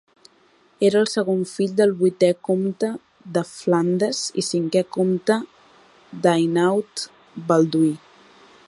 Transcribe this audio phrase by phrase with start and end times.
[0.87, 2.89] Era el segon fill del vuitè comte
[3.35, 5.39] de Flandes i cinquè comte
[6.25, 7.07] d'Hainaut,
[7.53, 7.95] Balduí.